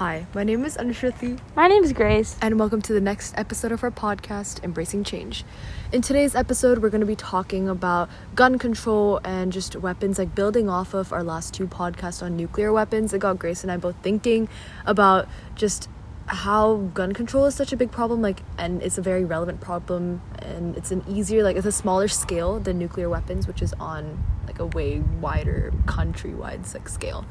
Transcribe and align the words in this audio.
Hi, 0.00 0.26
my 0.34 0.44
name 0.44 0.64
is 0.64 0.78
Anushruti, 0.78 1.38
My 1.54 1.68
name 1.68 1.84
is 1.84 1.92
Grace. 1.92 2.34
and 2.40 2.58
welcome 2.58 2.80
to 2.80 2.94
the 2.94 3.02
next 3.02 3.36
episode 3.36 3.70
of 3.70 3.84
our 3.84 3.90
podcast, 3.90 4.64
Embracing 4.64 5.04
Change. 5.04 5.44
In 5.92 6.00
today's 6.00 6.34
episode, 6.34 6.78
we're 6.78 6.88
going 6.88 7.02
to 7.02 7.06
be 7.06 7.14
talking 7.14 7.68
about 7.68 8.08
gun 8.34 8.58
control 8.58 9.20
and 9.24 9.52
just 9.52 9.76
weapons, 9.76 10.18
like 10.18 10.34
building 10.34 10.70
off 10.70 10.94
of 10.94 11.12
our 11.12 11.22
last 11.22 11.52
two 11.52 11.66
podcasts 11.66 12.22
on 12.22 12.34
nuclear 12.34 12.72
weapons. 12.72 13.12
It 13.12 13.18
got 13.18 13.38
Grace 13.38 13.62
and 13.62 13.70
I 13.70 13.76
both 13.76 13.96
thinking 14.00 14.48
about 14.86 15.28
just 15.54 15.90
how 16.24 16.76
gun 16.94 17.12
control 17.12 17.44
is 17.44 17.54
such 17.54 17.74
a 17.74 17.76
big 17.76 17.90
problem, 17.90 18.22
like, 18.22 18.40
and 18.56 18.82
it's 18.82 18.96
a 18.96 19.02
very 19.02 19.26
relevant 19.26 19.60
problem, 19.60 20.22
and 20.38 20.78
it's 20.78 20.90
an 20.92 21.04
easier, 21.08 21.42
like, 21.42 21.56
it's 21.56 21.66
a 21.66 21.72
smaller 21.72 22.08
scale 22.08 22.58
than 22.58 22.78
nuclear 22.78 23.10
weapons, 23.10 23.46
which 23.46 23.60
is 23.60 23.74
on 23.74 24.24
like 24.46 24.58
a 24.60 24.66
way 24.66 25.00
wider 25.20 25.74
countrywide 25.84 26.72
like 26.72 26.88
scale. 26.88 27.26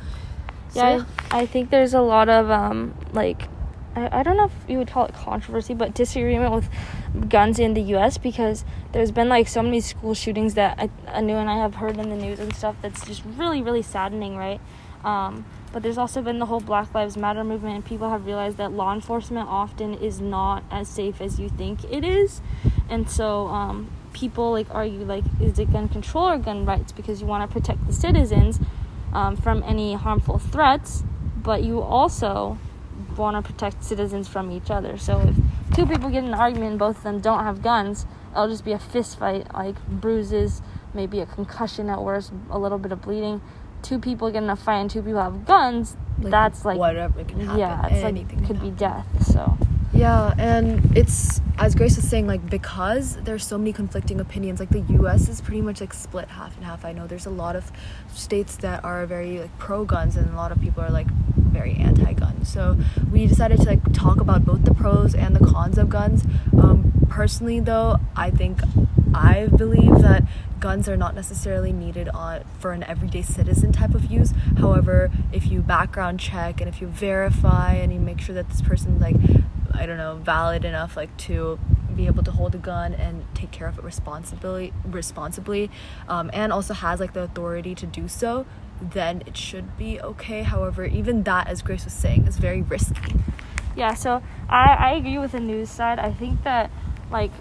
So, 0.70 0.80
Yeah, 0.80 1.06
I, 1.32 1.42
I 1.42 1.46
think 1.46 1.70
there's 1.70 1.94
a 1.94 2.02
lot 2.02 2.30
of 2.30 2.50
um 2.52 2.96
like 3.14 3.48
I, 3.96 4.20
I 4.20 4.24
don't 4.24 4.38
know 4.38 4.46
if 4.46 4.70
you 4.70 4.78
would 4.78 4.90
call 4.90 5.06
it 5.06 5.14
controversy, 5.14 5.74
but 5.74 5.94
disagreement 5.94 6.54
with 6.54 6.70
guns 7.30 7.60
in 7.60 7.74
the 7.74 7.82
U.S. 7.94 8.18
because 8.18 8.64
there's 8.92 9.12
been 9.12 9.30
like 9.30 9.48
so 9.48 9.64
many 9.64 9.82
school 9.82 10.14
shootings 10.14 10.54
that 10.54 10.78
I, 10.80 10.90
Anu 11.18 11.36
and 11.36 11.50
I 11.50 11.58
have 11.58 11.76
heard 11.76 11.98
in 11.98 12.10
the 12.10 12.16
news 12.16 12.40
and 12.40 12.54
stuff. 12.56 12.76
That's 12.82 13.06
just 13.06 13.24
really 13.38 13.62
really 13.62 13.82
saddening, 13.82 14.36
right? 14.38 14.62
Um, 15.04 15.46
but 15.72 15.82
there's 15.84 15.98
also 15.98 16.22
been 16.22 16.40
the 16.40 16.46
whole 16.46 16.60
Black 16.60 16.94
Lives 16.94 17.16
Matter 17.16 17.44
movement, 17.44 17.76
and 17.76 17.86
people 17.86 18.10
have 18.10 18.26
realized 18.26 18.58
that 18.58 18.72
law 18.72 18.94
enforcement 18.94 19.48
often 19.48 19.94
is 19.94 20.20
not 20.20 20.64
as 20.72 20.88
safe 20.88 21.22
as 21.22 21.40
you 21.40 21.50
think 21.50 21.84
it 21.92 22.04
is, 22.04 22.42
and 22.90 23.10
so 23.10 23.48
um, 23.48 23.90
people 24.14 24.52
like 24.52 24.68
argue 24.74 25.04
like 25.06 25.24
is 25.42 25.58
it 25.60 25.72
gun 25.72 25.88
control 25.88 26.28
or 26.28 26.38
gun 26.38 26.66
rights 26.66 26.92
because 26.92 27.22
you 27.22 27.28
want 27.28 27.50
to 27.50 27.54
protect 27.54 27.86
the 27.88 27.94
citizens 27.94 28.60
um, 29.14 29.36
from 29.36 29.64
any 29.64 29.94
harmful 29.94 30.38
threats, 30.38 31.04
but 31.38 31.64
you 31.64 31.82
also 31.82 32.58
want 33.18 33.44
to 33.44 33.52
protect 33.52 33.84
citizens 33.84 34.28
from 34.28 34.52
each 34.52 34.70
other. 34.70 34.98
So 34.98 35.20
if 35.20 35.36
two 35.76 35.86
people 35.86 36.10
get 36.10 36.24
in 36.24 36.30
an 36.30 36.34
argument 36.34 36.72
and 36.72 36.80
both 36.80 36.98
of 36.98 37.04
them 37.04 37.20
don't 37.20 37.44
have 37.44 37.62
guns, 37.62 38.06
it'll 38.32 38.48
just 38.48 38.66
be 38.66 38.72
a 38.72 38.80
fist 38.80 39.18
fight, 39.20 39.54
like 39.54 39.76
bruises, 39.88 40.62
maybe 40.94 41.20
a 41.20 41.26
concussion 41.26 41.90
at 41.90 42.02
worst, 42.04 42.32
a 42.50 42.60
little 42.60 42.78
bit 42.78 42.92
of 42.92 43.02
bleeding. 43.02 43.42
Two 43.82 44.00
people 44.00 44.30
get 44.32 44.44
in 44.44 44.50
a 44.50 44.56
fight 44.56 44.80
and 44.80 44.90
two 44.90 45.02
people 45.02 45.22
have 45.22 45.46
guns. 45.46 45.96
Like, 46.22 46.32
that's 46.32 46.66
like 46.66 46.78
whatever 46.78 47.24
can 47.24 47.40
happen. 47.40 47.60
yeah, 47.60 47.86
it's 47.88 48.04
anything 48.04 48.40
like 48.40 48.48
could 48.48 48.62
be 48.62 48.72
death. 48.72 49.06
So 49.26 49.58
Yeah, 49.92 50.34
and 50.38 50.96
it's 50.96 51.42
as 51.58 51.76
Grace 51.76 51.96
was 51.96 52.08
saying, 52.08 52.28
like 52.28 52.48
because 52.50 53.16
there's 53.18 53.46
so 53.46 53.58
many 53.58 53.74
conflicting 53.74 54.20
opinions. 54.20 54.60
Like 54.60 54.70
the 54.70 54.82
U.S. 54.94 55.28
is 55.28 55.42
pretty 55.42 55.62
much 55.62 55.82
like 55.82 55.94
split 55.94 56.30
half 56.30 56.56
and 56.56 56.66
half. 56.66 56.86
I 56.86 56.94
know 56.94 57.08
there's 57.08 57.26
a 57.26 57.32
lot 57.32 57.56
of 57.56 57.72
states 58.14 58.56
that 58.58 58.84
are 58.84 59.06
very 59.06 59.40
like 59.40 59.58
pro 59.58 59.86
guns, 59.86 60.16
and 60.16 60.32
a 60.32 60.36
lot 60.36 60.52
of 60.52 60.62
people 60.62 60.84
are 60.84 60.92
like 60.92 61.08
very 61.38 61.74
anti-gun. 61.76 62.46
So 62.46 62.78
we 63.12 63.26
decided 63.26 63.60
to 63.62 63.66
like 63.66 63.92
talk 63.92 64.20
about 64.22 64.46
both 64.46 64.64
the 64.64 64.74
pros 64.74 65.16
and 65.16 65.36
the 65.36 65.46
cons 65.46 65.78
of 65.78 65.90
guns. 65.90 66.24
Um, 66.54 66.94
personally, 67.10 67.60
though, 67.60 67.98
I 68.16 68.30
think 68.30 68.62
I 69.14 69.48
believe 69.48 70.02
that 70.02 70.24
guns 70.60 70.88
are 70.88 70.98
not 70.98 71.16
necessarily 71.16 71.74
needed 71.74 72.10
on 72.10 72.44
for 72.60 72.72
an 72.74 72.84
everyday 72.84 73.22
citizen 73.22 73.72
type 73.72 73.96
of 73.96 74.12
use. 74.12 74.34
However, 74.58 75.10
if 75.32 75.48
you 75.48 75.62
background 75.62 76.20
check 76.20 76.62
and 76.62 76.70
if 76.70 76.82
you 76.82 76.88
verify 76.88 77.74
and 77.74 77.94
you 77.94 78.00
make 78.00 78.20
sure 78.20 78.36
that 78.36 78.50
this 78.50 78.62
person 78.62 79.00
like 79.00 79.16
I 79.80 79.86
don't 79.86 79.98
know 79.98 80.16
valid 80.16 80.66
enough 80.66 80.96
like 80.98 81.16
to 81.30 81.58
be 81.96 82.06
able 82.08 82.24
to 82.24 82.32
hold 82.32 82.54
a 82.56 82.58
gun 82.60 82.94
and 82.94 83.26
take 83.34 83.52
care 83.52 83.68
of 83.68 83.78
it 83.78 83.84
responsibly 83.84 84.72
responsibly 84.86 85.70
um, 86.08 86.30
and 86.34 86.54
also 86.54 86.74
has 86.74 87.00
like 87.00 87.14
the 87.14 87.22
authority 87.22 87.74
to 87.76 87.86
do 87.86 88.08
so 88.08 88.46
then 88.82 89.24
it 89.26 89.36
should 89.36 89.78
be 89.78 90.00
okay 90.02 90.44
however 90.44 90.86
even 90.86 91.24
that 91.24 91.48
as 91.48 91.62
grace 91.62 91.84
was 91.86 91.94
saying 91.94 92.28
is 92.28 92.38
very 92.38 92.62
risky 92.62 93.14
Yeah, 93.76 93.94
so 93.94 94.22
I, 94.50 94.74
I 94.88 94.90
agree 95.00 95.18
with 95.20 95.32
the 95.32 95.40
news 95.40 95.70
side. 95.70 96.00
I 96.00 96.12
think 96.12 96.44
that 96.44 96.70
like 97.12 97.32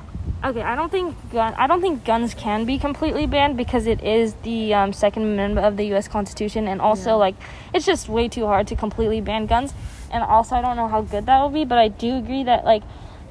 okay, 0.44 0.62
I 0.62 0.74
don't 0.76 0.90
think 0.96 1.16
gun 1.32 1.54
I 1.54 1.66
don't 1.66 1.80
think 1.80 2.04
guns 2.04 2.34
can 2.34 2.64
be 2.64 2.78
completely 2.78 3.26
banned 3.26 3.56
because 3.56 3.86
it 3.86 4.00
is 4.04 4.34
the 4.42 4.72
um, 4.74 4.92
second 4.92 5.22
amendment 5.24 5.66
of 5.66 5.76
the 5.76 5.86
US 5.94 6.06
Constitution 6.06 6.68
and 6.68 6.80
also 6.80 7.10
Yeah. 7.10 7.24
like 7.26 7.34
it's 7.74 7.86
just 7.86 8.08
way 8.08 8.28
too 8.28 8.46
hard 8.46 8.66
to 8.68 8.76
completely 8.76 9.20
ban 9.20 9.46
guns. 9.46 9.72
And 10.10 10.22
also 10.22 10.56
I 10.56 10.62
don't 10.62 10.76
know 10.76 10.88
how 10.88 11.02
good 11.02 11.26
that 11.26 11.40
will 11.40 11.50
be, 11.50 11.64
but 11.64 11.78
I 11.78 11.88
do 11.88 12.16
agree 12.16 12.44
that 12.44 12.64
like 12.64 12.82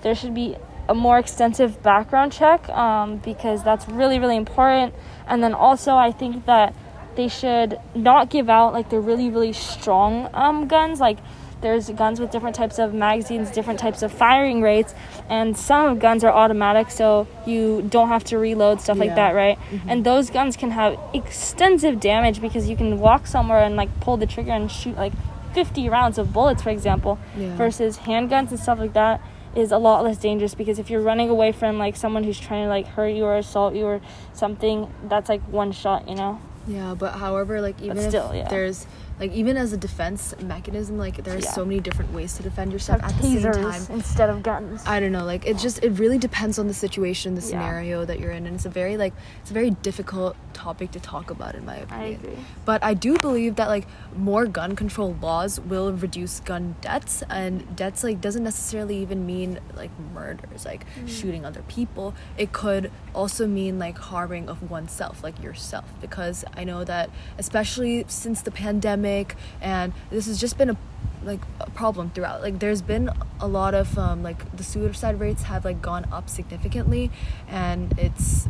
there 0.02 0.16
should 0.16 0.34
be 0.34 0.56
a 0.90 0.96
more 0.96 1.20
extensive 1.20 1.82
background 1.84 2.32
check 2.32 2.68
um, 2.70 3.18
because 3.18 3.64
that's 3.64 3.88
really 3.88 4.20
really 4.20 4.38
important. 4.38 4.94
And 5.28 5.44
then 5.44 5.54
also 5.54 5.96
I 5.96 6.12
think 6.12 6.46
that 6.46 6.74
they 7.16 7.28
should 7.28 7.80
not 7.96 8.30
give 8.30 8.50
out 8.50 8.74
like 8.74 8.90
the 8.90 9.00
really 9.00 9.30
really 9.30 9.54
strong 9.54 10.30
um, 10.34 10.68
guns. 10.68 11.00
Like 11.00 11.18
there's 11.62 11.90
guns 11.90 12.20
with 12.20 12.32
different 12.32 12.56
types 12.56 12.78
of 12.78 12.94
magazines 12.94 13.50
different 13.52 13.80
types 13.80 14.04
of 14.04 14.12
firing 14.12 14.62
rates 14.62 14.94
and 15.30 15.58
some 15.58 15.98
guns 15.98 16.24
are 16.24 16.32
automatic 16.32 16.92
so 16.92 17.28
you 17.46 17.82
don't 17.90 18.10
have 18.10 18.24
to 18.24 18.38
reload 18.38 18.80
stuff 18.80 18.98
like 18.98 19.16
that 19.16 19.34
right? 19.34 19.58
And 19.88 20.06
those 20.06 20.30
guns 20.30 20.56
can 20.56 20.72
have 20.72 21.00
extensive 21.14 22.00
damage 22.00 22.42
because 22.42 22.70
you 22.70 22.76
can 22.76 23.00
walk 23.00 23.26
somewhere 23.28 23.64
and 23.64 23.76
like 23.76 24.00
pull 24.00 24.18
the 24.18 24.28
trigger 24.28 24.52
and 24.52 24.72
shoot 24.72 24.96
like 24.96 25.14
50 25.54 25.90
rounds 25.90 26.18
of 26.18 26.34
bullets 26.34 26.62
for 26.62 26.70
example 26.70 27.18
Yeah. 27.38 27.56
versus 27.56 28.00
handguns 28.00 28.52
and 28.52 28.60
stuff 28.60 28.80
like 28.80 28.94
that 28.94 29.22
is 29.56 29.72
a 29.72 29.78
lot 29.78 30.04
less 30.04 30.18
dangerous 30.18 30.54
because 30.54 30.78
if 30.78 30.90
you're 30.90 31.02
running 31.02 31.30
away 31.30 31.52
from 31.52 31.80
like 31.80 31.96
someone 31.96 32.24
who's 32.24 32.40
trying 32.40 32.66
to 32.66 32.70
like 32.70 32.86
hurt 32.88 33.08
you 33.10 33.24
or 33.26 33.38
assault 33.38 33.74
you 33.74 33.86
or 33.86 34.02
something 34.34 34.92
that's 35.06 35.30
like 35.30 35.42
one 35.50 35.72
shot 35.72 36.08
you 36.08 36.16
know 36.16 36.40
Yeah, 36.68 36.96
but 37.00 37.14
however, 37.14 37.62
like 37.62 37.82
even 37.82 37.98
still, 38.10 38.30
if 38.32 38.36
yeah. 38.36 38.48
there's 38.50 38.86
like 39.20 39.32
even 39.34 39.58
as 39.58 39.74
a 39.74 39.78
defense 39.78 40.34
mechanism, 40.44 40.98
like 40.98 41.24
there's 41.24 41.46
Yeah. 41.46 41.52
so 41.52 41.66
many 41.66 41.80
different 41.80 42.14
ways 42.14 42.36
to 42.38 42.44
defend 42.44 42.72
yourself 42.72 43.02
have 43.02 43.12
at 43.12 43.18
the 43.22 43.24
same 43.42 43.52
time. 43.52 43.84
instead 43.90 44.30
of 44.30 44.44
guns 44.44 44.84
I 44.86 45.00
don't 45.00 45.12
know, 45.12 45.26
like 45.26 45.46
it 45.48 45.58
just 45.58 45.84
it 45.84 45.92
really 46.00 46.18
depends 46.20 46.60
on 46.60 46.68
the 46.68 46.74
situation, 46.74 47.36
the 47.36 47.42
Yeah. 47.42 47.48
scenario 47.48 48.06
that 48.06 48.20
you're 48.20 48.32
in, 48.32 48.46
and 48.46 48.56
it's 48.56 48.66
a 48.66 48.70
very 48.70 48.96
like 48.98 49.14
it's 49.42 49.52
a 49.52 49.54
very 49.54 49.72
difficult 49.90 50.36
topic 50.54 50.92
to 50.92 51.00
talk 51.00 51.30
about 51.32 51.56
in 51.56 51.66
my 51.66 51.76
I 51.76 51.78
opinion. 51.86 52.20
agree. 52.22 52.38
But 52.66 52.84
I 52.84 52.94
do 52.94 53.18
believe 53.18 53.56
that 53.56 53.70
like 53.70 53.88
more 54.16 54.46
gun 54.46 54.76
control 54.76 55.16
laws 55.22 55.60
will 55.60 55.92
reduce 55.94 56.40
gun 56.42 56.76
deaths, 56.82 57.24
and 57.30 57.76
deaths 57.76 58.04
like 58.04 58.22
doesn't 58.22 58.44
necessarily 58.44 58.98
even 59.06 59.26
mean 59.26 59.60
like 59.76 59.92
murders, 60.14 60.64
like 60.66 60.86
Mm-hmm. 60.88 61.08
shooting 61.08 61.44
other 61.46 61.64
people. 61.78 62.14
It 62.38 62.52
could 62.54 62.92
also 63.16 63.48
mean 63.48 63.74
like 63.80 63.98
harming 63.98 64.46
of 64.50 64.70
oneself, 64.70 65.24
like 65.24 65.42
yourself, 65.42 65.86
because 66.02 66.46
I 66.56 66.64
know 66.64 66.84
that 66.84 67.10
especially 67.38 68.06
since 68.08 68.42
the 68.42 68.52
pandemic, 68.52 69.07
and 69.62 69.94
this 70.10 70.28
has 70.28 70.40
just 70.40 70.58
been 70.58 70.70
a 70.70 70.78
like 71.24 71.42
a 71.60 71.70
problem 71.72 72.10
throughout. 72.12 72.42
Like 72.42 72.60
there's 72.60 72.82
been 72.82 73.10
a 73.40 73.48
lot 73.48 73.74
of 73.74 73.98
um, 73.98 74.24
like 74.24 74.56
the 74.56 74.64
suicide 74.64 75.20
rates 75.20 75.44
have 75.44 75.66
like 75.66 75.82
gone 75.82 76.06
up 76.12 76.30
significantly 76.30 77.12
and 77.48 77.98
it's 77.98 78.48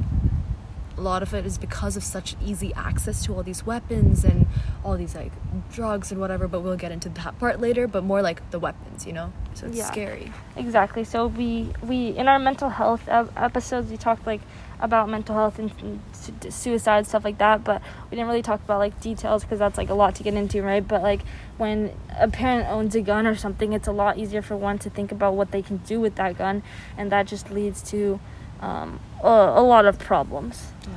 a 0.98 1.02
lot 1.02 1.22
of 1.22 1.34
it 1.34 1.46
is 1.46 1.58
because 1.58 1.96
of 1.96 2.04
such 2.04 2.36
easy 2.44 2.74
access 2.74 3.24
to 3.26 3.34
all 3.34 3.44
these 3.44 3.66
weapons 3.66 4.24
and 4.24 4.48
all 4.84 4.98
these 4.98 5.16
like 5.16 5.32
drugs 5.72 6.12
and 6.12 6.20
whatever 6.20 6.48
but 6.48 6.62
we'll 6.62 6.76
get 6.76 6.92
into 6.92 7.08
that 7.10 7.38
part 7.38 7.62
later 7.62 7.88
but 7.88 8.04
more 8.04 8.22
like 8.22 8.50
the 8.50 8.60
weapons 8.98 9.08
you 9.08 9.14
know 9.14 9.32
so 9.54 9.68
it's 9.68 9.78
Yeah. 9.78 9.92
scary 9.92 10.32
Exactly. 10.56 11.04
So 11.04 11.28
we 11.28 11.70
we 11.84 12.10
in 12.18 12.28
our 12.28 12.40
mental 12.40 12.70
health 12.70 13.08
episodes 13.08 13.92
we 13.92 13.98
talked 13.98 14.26
like 14.26 14.42
about 14.80 15.08
mental 15.08 15.36
health 15.36 15.60
and, 15.60 15.72
and 15.82 16.54
suicide 16.54 17.06
stuff 17.08 17.24
like 17.24 17.38
that, 17.40 17.64
but 17.64 17.82
we 18.10 18.16
didn't 18.16 18.28
really 18.28 18.42
talk 18.42 18.60
about 18.64 18.80
like 18.80 19.00
details 19.02 19.44
because 19.44 19.60
that's 19.60 19.78
like 19.78 19.90
a 19.90 19.94
lot 19.94 20.16
to 20.16 20.24
get 20.24 20.34
into, 20.34 20.62
right? 20.64 20.88
But 20.88 21.02
like 21.04 21.22
when 21.58 21.92
a 22.20 22.28
parent 22.28 22.68
owns 22.70 22.96
a 22.96 23.02
gun 23.02 23.26
or 23.28 23.36
something, 23.36 23.74
it's 23.74 23.88
a 23.88 23.92
lot 23.92 24.18
easier 24.18 24.42
for 24.42 24.56
one 24.56 24.78
to 24.80 24.90
think 24.90 25.12
about 25.12 25.34
what 25.36 25.52
they 25.52 25.62
can 25.62 25.78
do 25.78 26.00
with 26.00 26.16
that 26.16 26.38
gun, 26.38 26.62
and 26.98 27.12
that 27.12 27.28
just 27.28 27.50
leads 27.52 27.82
to 27.92 28.20
um, 28.62 29.00
a, 29.24 29.28
a 29.28 29.64
lot 29.64 29.86
of 29.86 29.98
problems. 30.00 30.72
Yeah. 30.88 30.94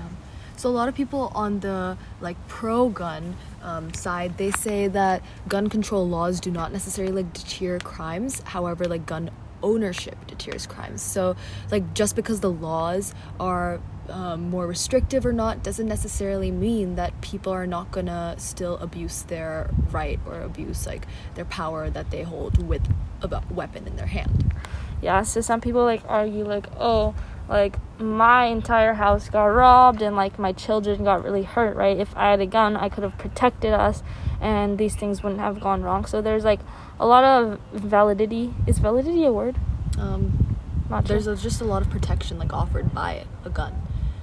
So 0.61 0.69
a 0.69 0.77
lot 0.77 0.91
of 0.91 0.95
people 0.95 1.33
on 1.35 1.61
the 1.61 1.97
like 2.21 2.37
pro 2.47 2.91
gun 2.91 3.35
um, 3.63 3.95
side, 3.95 4.37
they 4.37 4.51
say 4.51 4.89
that 4.89 5.23
gun 5.49 5.71
control 5.71 6.07
laws 6.07 6.39
do 6.39 6.51
not 6.51 6.71
necessarily 6.71 7.23
like 7.23 7.33
deter 7.33 7.79
crimes. 7.79 8.43
However, 8.45 8.85
like 8.85 9.07
gun 9.07 9.31
ownership 9.63 10.19
deters 10.27 10.67
crimes. 10.67 11.01
So 11.01 11.35
like 11.71 11.95
just 11.95 12.15
because 12.15 12.41
the 12.41 12.51
laws 12.51 13.15
are 13.41 13.81
um, 14.11 14.51
more 14.51 14.67
restrictive 14.67 15.25
or 15.25 15.33
not 15.33 15.63
doesn't 15.63 15.89
necessarily 15.89 16.51
mean 16.51 16.97
that 16.97 17.19
people 17.23 17.55
are 17.55 17.67
not 17.67 17.91
gonna 17.91 18.35
still 18.37 18.77
abuse 18.81 19.23
their 19.23 19.71
right 19.91 20.21
or 20.27 20.43
abuse 20.43 20.87
like 20.87 21.07
their 21.37 21.47
power 21.47 21.89
that 21.89 22.11
they 22.11 22.23
hold 22.23 22.69
with 22.69 22.83
a 23.23 23.43
weapon 23.51 23.87
in 23.87 23.97
their 23.97 24.09
hand. 24.09 24.53
yeah 25.01 25.23
so 25.23 25.41
some 25.41 25.61
people 25.63 25.85
like 25.85 26.03
argue 26.07 26.45
like 26.45 26.67
oh 26.79 27.15
like 27.49 27.77
my 28.01 28.47
entire 28.47 28.95
house 28.95 29.29
got 29.29 29.45
robbed 29.45 30.01
and 30.03 30.17
like 30.17 30.39
my 30.39 30.53
children 30.53 31.05
got 31.05 31.23
really 31.23 31.43
hurt 31.43 31.77
right 31.77 31.99
if 31.99 32.17
i 32.17 32.31
had 32.31 32.41
a 32.41 32.47
gun 32.47 32.77
i 32.77 32.89
could 32.89 33.05
have 33.05 33.17
protected 33.19 33.73
us 33.73 34.03
and 34.41 34.79
these 34.79 34.97
things 34.97 35.23
wouldn't 35.23 35.41
have 35.41 35.61
gone 35.61 35.83
wrong 35.83 36.05
so 36.07 36.21
there's 36.23 36.45
like 36.45 36.61
a 36.99 37.07
lot 37.07 37.23
of 37.25 37.59
validity 37.73 38.55
is 38.67 38.79
validity 38.79 39.25
a 39.25 39.33
word 39.33 39.57
Um, 39.99 40.57
not 40.89 41.07
sure. 41.07 41.15
there's 41.17 41.27
a, 41.27 41.37
just 41.37 41.61
a 41.61 41.65
lot 41.65 41.83
of 41.83 41.91
protection 41.91 42.39
like 42.39 42.53
offered 42.53 42.93
by 42.95 43.25
a 43.45 43.51
gun. 43.51 43.75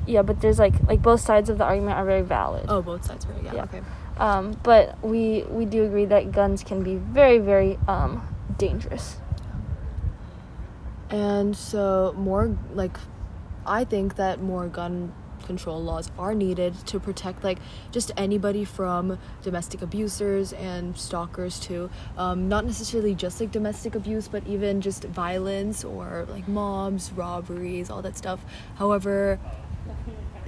yeah 0.08 0.22
but 0.24 0.42
there's 0.42 0.60
like 0.60 0.74
like 0.88 1.02
both 1.02 1.22
sides 1.22 1.50
of 1.50 1.58
the 1.60 1.64
argument 1.64 1.98
are 1.98 2.06
very 2.06 2.24
valid 2.24 2.66
Oh, 2.68 2.82
both 2.82 3.06
sides, 3.06 3.26
right? 3.28 3.44
Yeah. 3.44 3.54
Yeah. 3.54 3.64
Okay. 3.64 3.82
Um, 4.18 4.58
but 4.64 4.98
we 5.04 5.44
we 5.50 5.66
do 5.66 5.84
agree 5.86 6.06
that 6.06 6.32
guns 6.32 6.64
can 6.64 6.82
be 6.82 6.96
very 6.96 7.38
very 7.38 7.78
um, 7.88 8.28
dangerous. 8.58 9.18
And 11.10 11.56
so 11.56 12.14
more 12.18 12.58
like 12.74 12.98
I 13.68 13.84
think 13.84 14.16
that 14.16 14.42
more 14.42 14.68
gun 14.68 15.14
control 15.46 15.82
laws 15.82 16.12
are 16.18 16.34
needed 16.34 16.74
to 16.88 17.00
protect 17.00 17.44
like 17.44 17.60
just 17.92 18.12
anybody 18.18 18.66
from 18.66 19.18
domestic 19.44 19.82
abusers 19.82 20.52
and 20.54 20.98
stalkers 20.98 21.60
too 21.60 21.90
um, 22.18 22.50
not 22.50 22.66
necessarily 22.66 23.14
just 23.16 23.40
like 23.40 23.52
domestic 23.52 23.96
abuse 23.96 24.28
but 24.28 24.46
even 24.48 24.82
just 24.82 25.04
violence 25.06 25.86
or 25.86 26.26
like 26.30 26.48
mobs 26.48 27.12
robberies 27.14 27.90
all 27.90 28.02
that 28.02 28.18
stuff 28.18 28.44
however 28.76 29.40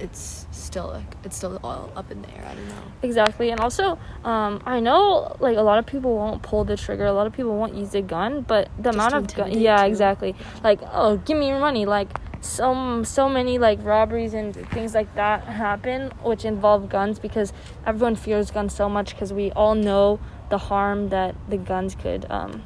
it's 0.00 0.46
still 0.50 0.88
like 0.88 1.14
it's 1.24 1.36
still 1.36 1.60
all 1.62 1.92
up 1.94 2.10
in 2.10 2.22
the 2.22 2.30
air. 2.34 2.44
I 2.46 2.54
don't 2.54 2.68
know. 2.68 2.82
Exactly, 3.02 3.50
and 3.50 3.60
also, 3.60 3.98
um, 4.24 4.62
I 4.64 4.80
know 4.80 5.36
like 5.40 5.56
a 5.56 5.62
lot 5.62 5.78
of 5.78 5.86
people 5.86 6.16
won't 6.16 6.42
pull 6.42 6.64
the 6.64 6.76
trigger. 6.76 7.04
A 7.06 7.12
lot 7.12 7.26
of 7.26 7.32
people 7.32 7.56
won't 7.56 7.74
use 7.74 7.94
a 7.94 8.02
gun, 8.02 8.42
but 8.42 8.68
the 8.78 8.84
Just 8.92 8.94
amount 8.94 9.14
of 9.14 9.34
gun, 9.36 9.52
yeah, 9.52 9.82
too. 9.82 9.88
exactly. 9.88 10.34
Like, 10.64 10.80
oh, 10.92 11.18
give 11.18 11.36
me 11.36 11.48
your 11.48 11.60
money. 11.60 11.84
Like, 11.86 12.08
some 12.40 13.04
so 13.04 13.28
many 13.28 13.58
like 13.58 13.78
robberies 13.82 14.34
and 14.34 14.54
things 14.70 14.94
like 14.94 15.14
that 15.14 15.44
happen, 15.44 16.10
which 16.22 16.44
involve 16.44 16.88
guns 16.88 17.18
because 17.18 17.52
everyone 17.86 18.16
fears 18.16 18.50
guns 18.50 18.74
so 18.74 18.88
much 18.88 19.14
because 19.14 19.32
we 19.32 19.52
all 19.52 19.74
know 19.74 20.18
the 20.48 20.58
harm 20.58 21.10
that 21.10 21.34
the 21.48 21.56
guns 21.56 21.94
could 21.94 22.26
um, 22.30 22.62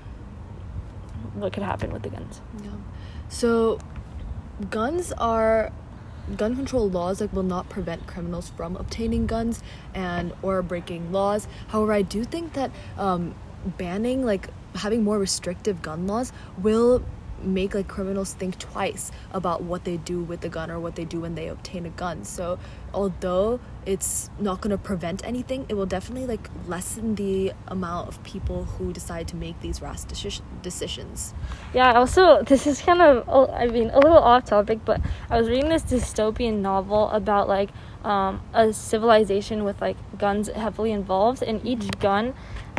what 1.35 1.53
could 1.53 1.63
happen 1.63 1.93
with 1.93 2.03
the 2.03 2.09
guns. 2.09 2.41
Yeah. 2.63 2.71
So, 3.29 3.79
guns 4.71 5.13
are 5.13 5.73
gun 6.37 6.57
control 6.57 6.89
laws 6.89 7.21
like 7.21 7.33
will 7.33 7.43
not 7.43 7.69
prevent 7.69 8.07
criminals 8.07 8.49
from 8.51 8.77
obtaining 8.77 9.27
guns 9.27 9.63
and 9.93 10.33
or 10.43 10.63
breaking 10.63 11.13
laws. 11.13 11.49
However, 11.69 11.93
I 11.93 12.03
do 12.03 12.25
think 12.25 12.55
that 12.55 12.71
um, 12.97 13.35
banning 13.67 14.25
like 14.25 14.49
having 14.77 15.03
more 15.05 15.19
restrictive 15.19 15.83
gun 15.83 16.07
laws 16.07 16.33
will 16.59 17.05
make 17.45 17.75
like 17.75 17.89
criminals 17.89 18.35
think 18.35 18.59
twice 18.59 19.13
about 19.33 19.63
what 19.63 19.85
they 19.85 19.97
do 19.97 20.23
with 20.23 20.41
the 20.41 20.49
gun 20.49 20.71
or 20.71 20.81
what 20.81 20.97
they 20.97 21.05
do 21.05 21.21
when 21.21 21.35
they 21.35 21.49
obtain 21.49 21.87
a 21.87 21.91
gun. 21.91 22.25
So, 22.25 22.59
although 22.93 23.61
it's 23.87 24.31
not 24.39 24.61
going 24.61 24.71
to 24.71 24.79
prevent 24.79 25.25
anything, 25.25 25.67
it 25.69 25.75
will 25.75 25.87
definitely 25.87 26.27
like 26.27 26.49
lessen 26.67 27.15
the 27.17 27.53
amount 27.69 28.09
of 28.09 28.23
people 28.25 28.65
who 28.65 28.93
decide 28.93 29.29
to 29.29 29.37
make 29.37 29.61
these 29.61 29.83
rash 29.83 30.01
deci- 30.01 30.43
decisions. 30.63 31.35
Yeah, 31.75 31.93
also, 31.93 32.43
this 32.43 32.67
is 32.67 32.81
kind 32.81 33.03
of, 33.03 33.51
I 33.51 33.67
mean, 33.67 33.91
a 33.91 33.99
little 33.99 34.19
off 34.19 34.47
topic, 34.47 34.81
but 34.85 35.01
I 35.31 35.39
was 35.39 35.49
reading 35.49 35.69
this 35.69 35.83
dystopian 35.83 36.61
novel 36.61 37.11
about 37.11 37.49
like 37.49 37.71
um, 38.05 38.41
a 38.53 38.73
civilization 38.73 39.65
with 39.65 39.81
like 39.81 39.97
guns 40.19 40.49
heavily 40.49 40.93
involved, 40.93 41.43
and 41.43 41.65
each 41.67 41.89
gun, 41.99 42.35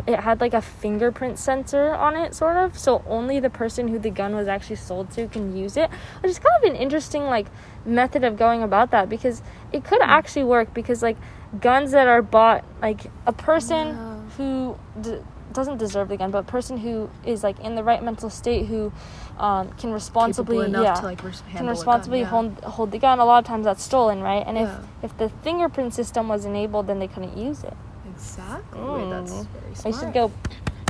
it 0.06 0.20
had 0.20 0.40
like 0.40 0.54
a 0.54 0.62
fingerprint 0.62 1.38
sensor 1.38 1.92
on 1.94 2.14
it, 2.16 2.34
sort 2.34 2.56
of. 2.56 2.78
So 2.78 3.02
only 3.08 3.40
the 3.40 3.50
person 3.50 3.88
who 3.88 3.98
the 3.98 4.10
gun 4.10 4.34
was 4.34 4.46
actually 4.48 4.76
sold 4.76 5.10
to 5.12 5.26
can 5.28 5.56
use 5.56 5.76
it, 5.76 5.90
which 6.22 6.30
is 6.30 6.38
kind 6.38 6.54
of 6.64 6.70
an 6.70 6.76
interesting 6.76 7.24
like 7.24 7.46
method 7.84 8.22
of 8.24 8.36
going 8.36 8.62
about 8.62 8.90
that 8.92 9.08
because 9.08 9.42
it 9.72 9.84
could 9.84 10.00
actually 10.02 10.44
work 10.44 10.72
because 10.74 11.02
like 11.02 11.16
guns 11.60 11.90
that 11.92 12.06
are 12.08 12.22
bought 12.22 12.64
like 12.80 13.00
a 13.26 13.32
person 13.32 13.88
Yeah. 13.88 14.20
who 14.36 14.76
d- 15.00 15.18
doesn't 15.52 15.78
deserve 15.78 16.08
the 16.08 16.16
gun, 16.16 16.30
but 16.30 16.38
a 16.38 16.42
person 16.42 16.76
who 16.76 17.08
is 17.24 17.42
like 17.42 17.58
in 17.60 17.74
the 17.76 17.82
right 17.82 18.02
mental 18.02 18.28
state 18.30 18.66
who 18.66 18.92
um, 19.38 19.70
can 19.72 19.92
responsibly 19.92 20.58
yeah 20.70 20.94
to, 20.94 21.02
like, 21.02 21.22
res- 21.24 21.42
can 21.50 21.56
a 21.56 21.60
gun, 21.60 21.68
responsibly 21.68 22.20
yeah. 22.20 22.26
hold 22.26 22.58
hold 22.64 22.90
the 22.92 22.98
gun. 22.98 23.18
A 23.18 23.24
lot 23.24 23.38
of 23.38 23.44
times 23.46 23.64
that's 23.64 23.82
stolen, 23.82 24.22
right? 24.22 24.44
And 24.46 24.56
Yeah. 24.56 24.78
if 25.02 25.10
if 25.12 25.18
the 25.18 25.28
fingerprint 25.42 25.94
system 25.94 26.28
was 26.28 26.44
enabled, 26.44 26.86
then 26.86 26.98
they 26.98 27.08
couldn't 27.08 27.36
use 27.36 27.64
it. 27.64 27.74
Exactly. 28.16 28.80
Mm. 28.80 29.10
That's 29.10 29.46
very 29.46 29.74
smart. 29.74 29.94
I 29.94 30.00
should 30.00 30.14
go 30.14 30.32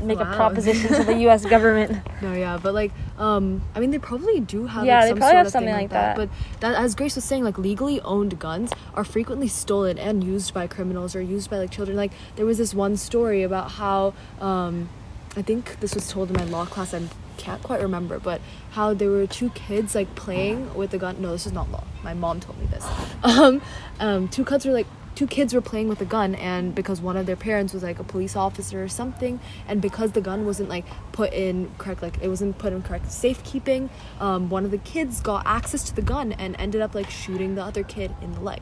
make 0.05 0.21
a 0.21 0.25
proposition 0.25 0.95
to 0.95 1.05
the 1.05 1.15
U.S. 1.27 1.45
government. 1.45 1.99
No, 2.23 2.33
yeah, 2.33 2.59
but 2.63 2.75
like, 2.75 2.93
um, 3.19 3.63
I 3.75 3.81
mean, 3.81 3.91
they 3.91 3.99
probably 3.99 4.41
do 4.41 4.67
have. 4.67 4.85
Yeah, 4.85 5.01
like, 5.01 5.05
they 5.05 5.09
some 5.11 5.19
probably 5.19 5.33
sort 5.33 5.45
have 5.45 5.53
something 5.53 5.75
thing 5.75 5.83
like 5.83 5.91
that. 5.91 6.17
But 6.17 6.29
that, 6.61 6.75
as 6.75 6.95
Grace 6.95 7.15
was 7.15 7.25
saying, 7.25 7.45
like 7.45 7.59
legally 7.59 8.01
owned 8.03 8.39
guns 8.39 8.73
are 8.95 9.05
frequently 9.05 9.49
stolen 9.49 9.99
and 9.99 10.23
used 10.23 10.55
by 10.55 10.67
criminals 10.67 11.17
or 11.17 11.21
used 11.21 11.51
by 11.51 11.59
like 11.59 11.71
children. 11.71 11.97
Like 11.97 12.13
there 12.37 12.47
was 12.47 12.59
this 12.59 12.75
one 12.75 12.97
story 12.97 13.43
about 13.43 13.73
how, 13.73 14.15
um, 14.41 14.89
I 15.37 15.43
think 15.43 15.81
this 15.81 15.95
was 15.95 16.09
told 16.11 16.31
in 16.31 16.37
my 16.37 16.45
law 16.45 16.67
class. 16.67 16.95
I 16.95 17.03
can't 17.37 17.63
quite 17.63 17.83
remember, 17.83 18.19
but 18.19 18.41
how 18.73 18.95
there 18.95 19.11
were 19.11 19.27
two 19.27 19.51
kids 19.51 19.95
like 19.95 20.15
playing 20.15 20.75
with 20.75 20.93
a 20.95 20.99
gun. 20.99 21.21
No, 21.21 21.33
this 21.33 21.47
is 21.47 21.53
not 21.53 21.71
law. 21.71 21.85
My 22.03 22.15
mom 22.15 22.41
told 22.41 22.59
me 22.59 22.67
this. 22.67 22.87
Um, 23.23 23.61
um, 23.99 24.29
two 24.29 24.45
kids 24.45 24.65
were 24.65 24.73
like 24.73 24.87
two 25.17 25.27
kids 25.27 25.55
were 25.55 25.63
playing 25.63 25.89
with 25.89 26.01
a 26.03 26.05
gun 26.05 26.35
and 26.35 26.75
because 26.75 27.01
one 27.01 27.17
of 27.17 27.25
their 27.25 27.37
parents 27.37 27.73
was 27.73 27.83
like 27.83 27.99
a 27.99 28.05
police 28.05 28.37
officer 28.37 28.85
or 28.85 28.89
something 28.89 29.41
and 29.67 29.81
because 29.81 30.13
the 30.13 30.21
gun 30.21 30.45
wasn't 30.45 30.69
like 30.69 30.85
put 31.11 31.33
in 31.33 31.69
correct 31.79 32.03
like 32.03 32.19
it 32.23 32.29
wasn't 32.29 32.57
put 32.59 32.73
in 32.73 32.83
correct 32.83 33.11
safekeeping 33.11 33.89
um, 34.21 34.51
one 34.51 34.65
of 34.67 34.71
the 34.71 34.79
kids 34.79 35.21
got 35.21 35.45
access 35.47 35.83
to 35.83 35.97
the 35.97 36.03
gun 36.03 36.33
and 36.33 36.55
ended 36.59 36.83
up 36.83 36.95
like 36.95 37.09
shooting 37.09 37.55
the 37.55 37.65
other 37.65 37.83
kid 37.83 38.15
in 38.21 38.33
the 38.33 38.41
leg. 38.41 38.61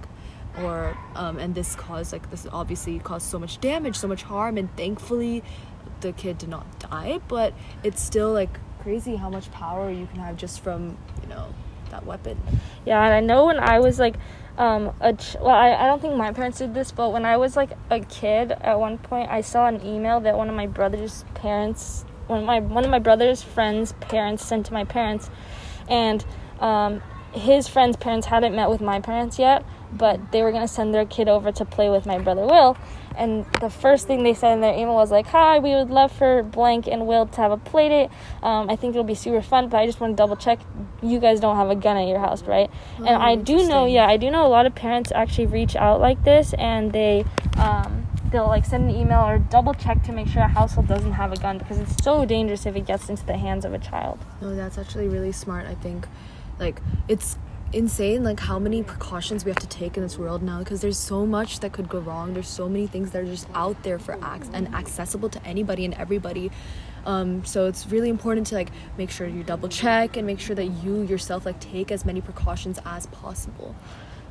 Or 0.63 0.97
um, 1.17 1.39
and 1.39 1.57
this 1.57 1.75
caused 1.75 2.13
like 2.13 2.31
this 2.31 2.47
obviously 2.53 3.01
caused 3.01 3.27
so 3.27 3.41
much 3.41 3.61
damage 3.61 3.97
so 3.97 4.07
much 4.07 4.23
harm 4.23 4.57
and 4.57 4.75
thankfully 4.77 5.43
the 6.01 6.13
kid 6.13 6.39
did 6.39 6.49
not 6.49 6.79
die 6.79 7.19
but 7.27 7.53
it's 7.83 8.01
still 8.01 8.33
like 8.33 8.61
crazy 8.81 9.17
how 9.17 9.29
much 9.29 9.51
power 9.51 9.91
you 9.91 10.07
can 10.07 10.21
have 10.21 10.37
just 10.37 10.61
from 10.61 10.97
you 11.23 11.29
know 11.29 11.53
that 11.95 12.05
weapon. 12.05 12.37
Yeah, 12.85 13.03
and 13.03 13.15
I 13.15 13.21
know 13.21 13.47
when 13.47 13.59
I 13.59 13.79
was 13.79 13.99
like 13.99 14.17
um 14.57 14.93
a 15.01 15.13
ch- 15.13 15.37
well 15.41 15.55
I, 15.55 15.75
I 15.75 15.87
don't 15.87 16.01
think 16.01 16.15
my 16.17 16.33
parents 16.33 16.59
did 16.59 16.75
this 16.75 16.93
but 16.93 17.13
when 17.13 17.25
I 17.25 17.37
was 17.37 17.57
like 17.57 17.73
a 17.91 17.99
kid 17.99 18.53
at 18.53 18.79
one 18.79 18.99
point 18.99 19.29
I 19.29 19.41
saw 19.41 19.67
an 19.67 19.85
email 19.85 20.21
that 20.21 20.37
one 20.37 20.49
of 20.49 20.55
my 20.55 20.69
brother's 20.69 21.25
parents 21.35 22.05
one 22.29 22.41
of 22.41 22.45
my 22.47 22.61
one 22.61 22.85
of 22.85 22.91
my 22.91 23.01
brother's 23.01 23.43
friends 23.43 23.95
parents 24.01 24.45
sent 24.45 24.67
to 24.67 24.73
my 24.73 24.85
parents 24.85 25.29
and 25.89 26.25
um 26.61 27.03
his 27.33 27.67
friend's 27.67 27.97
parents 27.97 28.29
hadn't 28.29 28.55
met 28.55 28.71
with 28.71 28.81
my 28.81 29.01
parents 29.01 29.41
yet 29.41 29.65
but 29.97 30.33
they 30.33 30.43
were 30.43 30.51
going 30.51 30.67
to 30.67 30.73
send 30.73 30.93
their 30.95 31.07
kid 31.07 31.29
over 31.29 31.53
to 31.53 31.65
play 31.65 31.89
with 31.91 32.07
my 32.07 32.19
brother 32.19 32.45
Will. 32.45 32.77
And 33.17 33.47
the 33.61 33.71
first 33.71 34.09
thing 34.09 34.25
they 34.25 34.35
said 34.35 34.53
in 34.55 34.61
their 34.61 34.75
email 34.75 34.95
was 34.95 35.13
like 35.13 35.29
hi 35.29 35.61
we 35.61 35.71
would 35.71 35.89
love 35.89 36.11
for 36.11 36.43
blank 36.43 36.89
and 36.89 37.07
Will 37.07 37.27
to 37.27 37.41
have 37.41 37.53
a 37.53 37.57
play 37.57 37.89
date. 37.89 38.11
Um, 38.43 38.69
I 38.69 38.75
think 38.75 38.91
it'll 38.95 39.05
be 39.05 39.15
super 39.15 39.41
fun 39.41 39.69
but 39.69 39.77
I 39.79 39.87
just 39.87 40.01
want 40.01 40.15
to 40.15 40.17
double 40.17 40.35
check 40.35 40.59
you 41.01 41.21
guys 41.21 41.39
don't 41.39 41.55
have 41.55 41.71
a 41.71 41.77
gun 41.77 41.97
at 41.97 42.09
your 42.09 42.19
house 42.19 42.43
right? 42.43 42.69
And 42.99 43.09
Oh, 43.09 43.15
I 43.21 43.37
do 43.37 43.69
know 43.69 43.87
yeah 43.87 44.07
I 44.07 44.17
do 44.17 44.33
know 44.33 44.45
a 44.45 44.49
lot 44.49 44.67
of 44.67 44.75
parents 44.75 45.13
actually 45.13 45.47
reach 45.47 45.77
out 45.77 46.01
like 46.01 46.25
this 46.25 46.55
and 46.55 46.91
they 46.91 47.25
um, 47.57 48.05
they'll 48.33 48.49
like 48.49 48.65
send 48.65 48.91
an 48.91 48.97
email 48.97 49.21
or 49.21 49.39
double 49.39 49.75
check 49.75 50.03
to 50.03 50.13
make 50.13 50.27
sure 50.27 50.43
a 50.43 50.49
household 50.49 50.89
doesn't 50.89 51.13
have 51.13 51.33
a 51.33 51.37
gun 51.37 51.57
because 51.59 51.79
it's 51.79 52.03
so 52.03 52.25
dangerous 52.25 52.67
if 52.67 52.75
it 52.75 52.85
gets 52.85 53.09
into 53.09 53.25
the 53.25 53.37
hands 53.37 53.65
of 53.65 53.73
a 53.73 53.79
child. 53.79 54.19
No, 54.41 54.57
that's 54.57 54.77
actually 54.77 55.07
really 55.07 55.31
smart. 55.31 55.67
I 55.67 55.77
think, 55.77 56.09
like, 56.59 56.81
it's 57.07 57.39
insane, 57.75 58.25
like 58.25 58.41
how 58.41 58.59
many 58.59 58.83
precautions 58.83 59.45
we 59.45 59.51
have 59.51 59.59
to 59.59 59.67
take 59.67 59.97
in 59.97 60.03
this 60.03 60.17
world 60.19 60.43
now. 60.43 60.61
Because 60.61 60.81
there's 60.81 60.99
so 60.99 61.27
much 61.27 61.61
that 61.61 61.73
could 61.73 61.89
go 61.89 61.99
wrong. 61.99 62.35
There's 62.35 62.49
so 62.49 62.69
many 62.69 62.87
things 62.87 63.11
that 63.11 63.23
are 63.23 63.27
just 63.27 63.49
out 63.55 63.83
there 63.83 63.99
for 63.99 64.19
acts 64.23 64.49
and 64.53 64.75
accessible 64.75 65.29
to 65.31 65.45
anybody 65.45 65.85
and 65.85 65.95
everybody. 65.95 66.51
Um, 67.07 67.45
so 67.45 67.67
it's 67.67 67.87
really 67.87 68.09
important 68.09 68.47
to 68.49 68.55
like 68.55 68.71
make 68.97 69.11
sure 69.11 69.27
you 69.27 69.43
double 69.43 69.69
check 69.69 70.17
and 70.17 70.27
make 70.27 70.41
sure 70.41 70.57
that 70.57 70.67
you 70.67 71.03
yourself 71.03 71.45
like 71.45 71.61
take 71.61 71.93
as 71.93 72.05
many 72.05 72.21
precautions 72.21 72.79
as 72.87 73.07
possible. 73.07 73.75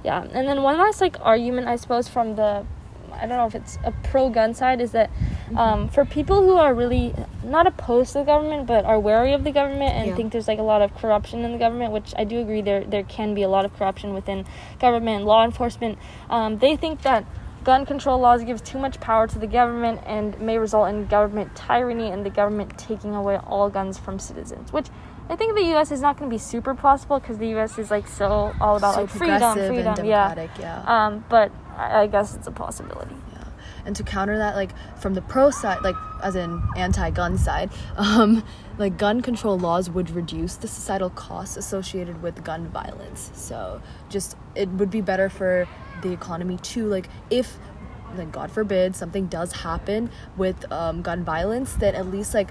Yeah, 0.03 0.23
and 0.23 0.47
then 0.47 0.63
one 0.63 0.77
last 0.77 0.99
like 0.99 1.17
argument 1.21 1.67
I 1.67 1.75
suppose 1.75 2.07
from 2.07 2.35
the 2.35 2.65
I 3.11 3.27
don't 3.27 3.37
know 3.37 3.45
if 3.45 3.55
it's 3.55 3.77
a 3.83 3.91
pro 4.03 4.29
gun 4.29 4.53
side 4.53 4.81
is 4.81 4.91
that. 4.91 5.11
Um, 5.57 5.89
for 5.89 6.05
people 6.05 6.41
who 6.43 6.55
are 6.55 6.73
really 6.73 7.13
not 7.43 7.67
opposed 7.67 8.13
to 8.13 8.19
the 8.19 8.25
government 8.25 8.67
but 8.67 8.85
are 8.85 8.99
wary 8.99 9.33
of 9.33 9.43
the 9.43 9.51
government 9.51 9.93
and 9.93 10.07
Yeah. 10.07 10.15
think 10.15 10.31
there's 10.31 10.47
like 10.47 10.59
a 10.59 10.63
lot 10.63 10.81
of 10.81 10.95
corruption 10.95 11.43
in 11.45 11.51
the 11.51 11.57
government, 11.57 11.91
which 11.91 12.13
I 12.17 12.23
do 12.23 12.39
agree 12.39 12.61
there 12.61 12.83
there 12.83 13.03
can 13.03 13.33
be 13.33 13.43
a 13.43 13.49
lot 13.49 13.65
of 13.65 13.75
corruption 13.77 14.13
within 14.13 14.45
government 14.79 15.17
and 15.17 15.25
law 15.25 15.43
enforcement. 15.43 15.97
Um, 16.29 16.57
they 16.59 16.75
think 16.75 17.01
that 17.03 17.25
gun 17.63 17.85
control 17.85 18.19
laws 18.19 18.43
gives 18.43 18.61
too 18.61 18.77
much 18.77 18.99
power 18.99 19.25
to 19.27 19.39
the 19.39 19.47
government 19.47 20.01
and 20.05 20.39
may 20.39 20.57
result 20.57 20.89
in 20.89 21.05
government 21.07 21.55
tyranny 21.55 22.09
and 22.09 22.25
the 22.25 22.29
government 22.29 22.77
taking 22.77 23.15
away 23.15 23.37
all 23.37 23.69
guns 23.69 23.97
from 23.97 24.19
citizens, 24.19 24.73
which 24.73 24.87
I 25.29 25.37
think 25.37 25.55
the 25.55 25.63
U.S. 25.75 25.91
is 25.91 26.01
not 26.01 26.17
going 26.17 26.29
to 26.29 26.33
be 26.33 26.37
super 26.37 26.75
possible 26.75 27.19
because 27.19 27.37
the 27.37 27.47
U.S. 27.49 27.77
is 27.79 27.89
like 27.89 28.07
so 28.07 28.53
all 28.59 28.75
about 28.75 28.95
so 28.95 29.01
like 29.01 29.09
freedom, 29.09 29.57
freedom, 29.57 30.05
yeah. 30.05 30.47
yeah. 30.59 30.83
Um, 30.85 31.23
but 31.29 31.51
I 31.77 32.07
guess 32.07 32.35
it's 32.35 32.47
a 32.47 32.51
possibility. 32.51 33.15
And 33.85 33.95
to 33.95 34.03
counter 34.03 34.37
that, 34.37 34.55
like 34.55 34.71
from 34.97 35.13
the 35.13 35.21
pro 35.21 35.51
side, 35.51 35.81
like 35.81 35.95
as 36.21 36.35
in 36.35 36.61
anti-gun 36.77 37.37
side, 37.37 37.71
um, 37.97 38.43
like 38.77 38.97
gun 38.97 39.21
control 39.21 39.57
laws 39.57 39.89
would 39.89 40.09
reduce 40.09 40.55
the 40.55 40.67
societal 40.67 41.09
costs 41.09 41.57
associated 41.57 42.21
with 42.21 42.43
gun 42.43 42.67
violence. 42.69 43.31
So 43.33 43.81
just 44.09 44.37
it 44.55 44.69
would 44.69 44.89
be 44.89 45.01
better 45.01 45.29
for 45.29 45.67
the 46.01 46.11
economy 46.11 46.57
too. 46.57 46.87
Like 46.87 47.09
if, 47.29 47.57
like 48.15 48.31
God 48.31 48.51
forbid, 48.51 48.95
something 48.95 49.27
does 49.27 49.51
happen 49.51 50.09
with 50.37 50.71
um, 50.71 51.01
gun 51.01 51.23
violence, 51.23 51.73
that 51.75 51.95
at 51.95 52.07
least 52.07 52.33
like 52.33 52.49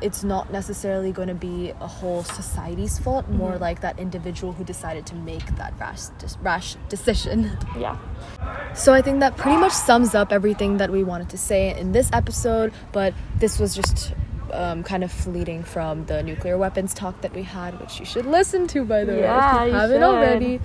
it's 0.00 0.22
not 0.22 0.52
necessarily 0.52 1.12
going 1.12 1.28
to 1.28 1.34
be 1.34 1.70
a 1.80 1.86
whole 1.86 2.22
society's 2.22 2.98
fault. 2.98 3.28
More 3.28 3.58
like 3.58 3.80
that 3.80 3.98
individual 3.98 4.52
who 4.52 4.64
decided 4.64 5.06
to 5.06 5.14
make 5.14 5.44
that 5.56 5.74
rash, 5.78 6.02
rash 6.40 6.76
decision. 6.88 7.56
Yeah. 7.76 7.98
So 8.74 8.92
I 8.94 9.02
think 9.02 9.20
that 9.20 9.36
pretty 9.36 9.56
much 9.58 9.72
sums 9.72 10.14
up 10.14 10.32
everything 10.32 10.76
that 10.76 10.90
we 10.90 11.02
wanted 11.02 11.28
to 11.30 11.38
say 11.38 11.76
in 11.76 11.92
this 11.92 12.10
episode, 12.12 12.72
but 12.92 13.12
this 13.38 13.58
was 13.58 13.74
just 13.74 14.12
um, 14.52 14.82
kind 14.84 15.02
of 15.02 15.10
fleeting 15.10 15.62
from 15.64 16.06
the 16.06 16.22
nuclear 16.22 16.56
weapons 16.56 16.94
talk 16.94 17.20
that 17.22 17.34
we 17.34 17.42
had, 17.42 17.78
which 17.80 17.98
you 17.98 18.06
should 18.06 18.24
listen 18.26 18.66
to, 18.68 18.84
by 18.84 19.04
the 19.04 19.18
Yeah, 19.18 19.56
way, 19.56 19.62
if 19.62 19.66
you 19.68 19.72
you 19.74 19.80
haven't 19.80 19.96
should. 19.96 20.02
already. 20.04 20.60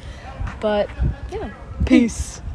But 0.62 0.89
yeah, 1.31 1.50
peace. 1.86 2.41